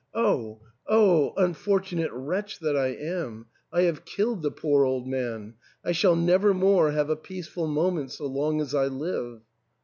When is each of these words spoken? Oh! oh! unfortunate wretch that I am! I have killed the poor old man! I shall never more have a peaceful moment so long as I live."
Oh! 0.15 0.61
oh! 0.87 1.33
unfortunate 1.37 2.11
wretch 2.11 2.57
that 2.57 2.75
I 2.75 2.87
am! 2.87 3.45
I 3.71 3.83
have 3.83 4.03
killed 4.03 4.41
the 4.41 4.49
poor 4.49 4.83
old 4.83 5.07
man! 5.07 5.53
I 5.85 5.91
shall 5.91 6.15
never 6.15 6.55
more 6.55 6.89
have 6.89 7.11
a 7.11 7.15
peaceful 7.15 7.67
moment 7.67 8.09
so 8.11 8.25
long 8.25 8.61
as 8.61 8.73
I 8.73 8.87
live." 8.87 9.41